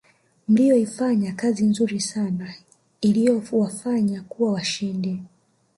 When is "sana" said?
1.99-2.53